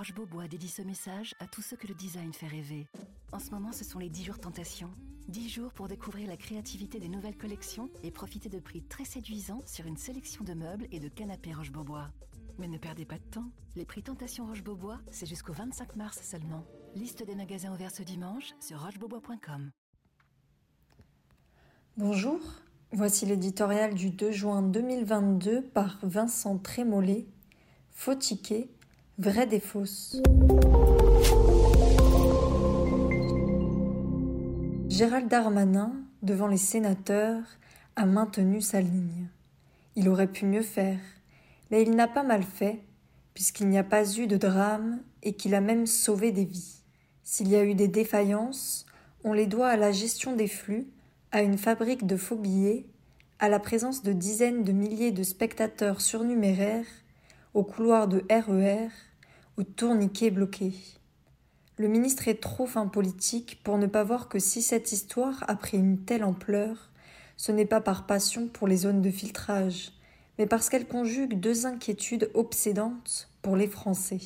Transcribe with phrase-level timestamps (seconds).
[0.00, 2.86] Roche Beaubois dédie ce message à tous ceux que le design fait rêver.
[3.32, 4.88] En ce moment, ce sont les 10 jours tentation.
[5.28, 9.60] 10 jours pour découvrir la créativité des nouvelles collections et profiter de prix très séduisants
[9.66, 12.08] sur une sélection de meubles et de canapés Roche Beaubois.
[12.58, 13.44] Mais ne perdez pas de temps.
[13.76, 16.64] Les prix Tentation Roche Beaubois, c'est jusqu'au 25 mars seulement.
[16.94, 19.70] Liste des magasins ouverts ce dimanche sur rochebeaubois.com.
[21.98, 22.40] Bonjour,
[22.90, 27.26] voici l'éditorial du 2 juin 2022 par Vincent Trémollet,
[27.90, 28.70] Fautiquet,
[29.22, 30.16] Vrai des fausses.
[34.88, 35.92] Gérald Darmanin,
[36.22, 37.42] devant les sénateurs,
[37.96, 39.26] a maintenu sa ligne.
[39.94, 41.00] Il aurait pu mieux faire,
[41.70, 42.80] mais il n'a pas mal fait,
[43.34, 46.80] puisqu'il n'y a pas eu de drame et qu'il a même sauvé des vies.
[47.22, 48.86] S'il y a eu des défaillances,
[49.22, 50.88] on les doit à la gestion des flux,
[51.30, 52.86] à une fabrique de faux billets,
[53.38, 56.86] à la présence de dizaines de milliers de spectateurs surnuméraires,
[57.52, 58.88] au couloir de RER,
[59.56, 60.72] au tourniquet bloqué.
[61.76, 65.54] Le ministre est trop fin politique pour ne pas voir que si cette histoire a
[65.56, 66.90] pris une telle ampleur,
[67.36, 69.92] ce n'est pas par passion pour les zones de filtrage,
[70.38, 74.20] mais parce qu'elle conjugue deux inquiétudes obsédantes pour les Français.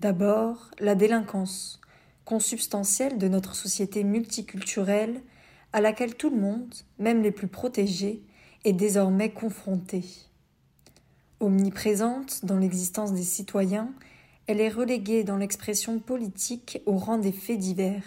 [0.00, 1.80] D'abord, la délinquance,
[2.24, 5.22] consubstantielle de notre société multiculturelle,
[5.72, 8.22] à laquelle tout le monde, même les plus protégés,
[8.64, 10.04] est désormais confronté.
[11.40, 13.92] Omniprésente dans l'existence des citoyens,
[14.46, 18.04] elle est reléguée dans l'expression politique au rang des faits divers,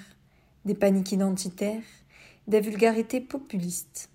[0.65, 1.83] des paniques identitaires,
[2.47, 4.09] des vulgarités populistes.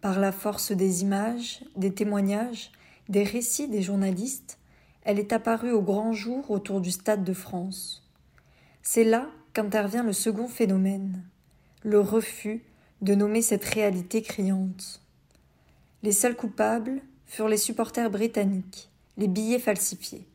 [0.00, 2.72] Par la force des images, des témoignages,
[3.08, 4.58] des récits des journalistes,
[5.02, 8.02] elle est apparue au grand jour autour du Stade de France.
[8.82, 11.22] C'est là qu'intervient le second phénomène,
[11.82, 12.62] le refus
[13.02, 15.00] de nommer cette réalité criante.
[16.02, 20.26] Les seuls coupables, furent les supporters britanniques, les billets falsifiés.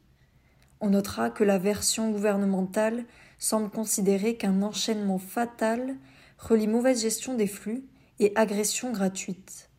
[0.79, 3.03] On notera que la version gouvernementale
[3.37, 5.97] semble considérer qu'un enchaînement fatal
[6.39, 7.83] relie mauvaise gestion des flux
[8.19, 9.69] et agression gratuite.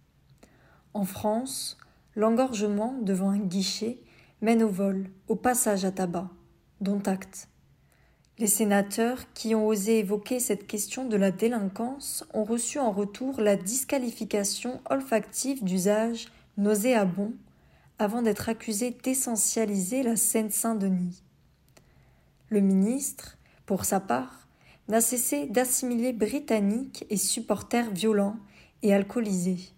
[0.92, 1.78] En France,
[2.16, 3.98] l'engorgement devant un guichet
[4.42, 6.28] mène au vol, au passage à tabac,
[6.82, 7.48] dont acte.
[8.38, 13.40] Les sénateurs qui ont osé évoquer cette question de la délinquance ont reçu en retour
[13.40, 16.26] la disqualification olfactive d'usage
[16.56, 17.32] nauséabond
[17.98, 21.22] avant d'être accusé d'essentialiser la Seine-Saint-Denis.
[22.48, 24.48] Le ministre, pour sa part,
[24.88, 28.36] n'a cessé d'assimiler Britanniques et supporters violents
[28.82, 29.72] et alcoolisés,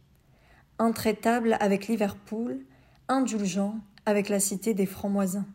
[0.79, 2.65] intraitable avec Liverpool,
[3.09, 5.47] indulgent avec la cité des Francs-Moisins.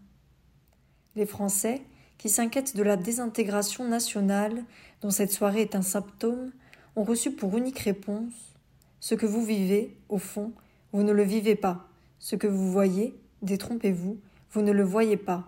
[1.16, 1.84] Les Français,
[2.18, 4.64] qui s'inquiètent de la désintégration nationale
[5.02, 6.52] dont cette soirée est un symptôme,
[6.96, 8.56] ont reçu pour unique réponse
[9.00, 10.54] Ce que vous vivez, au fond,
[10.94, 11.88] vous ne le vivez pas.
[12.20, 14.20] Ce que vous voyez, détrompez-vous,
[14.52, 15.44] vous ne le voyez pas.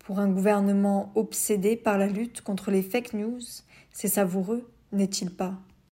[0.00, 3.40] Pour un gouvernement obsédé par la lutte contre les fake news,
[3.92, 5.54] c'est savoureux, n'est-il pas?